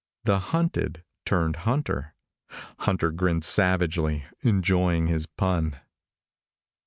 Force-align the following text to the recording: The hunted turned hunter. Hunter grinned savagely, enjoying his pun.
The 0.23 0.39
hunted 0.39 1.03
turned 1.27 1.57
hunter. 1.57 2.15
Hunter 2.79 3.11
grinned 3.11 3.43
savagely, 3.43 4.25
enjoying 4.41 5.05
his 5.05 5.27
pun. 5.27 5.79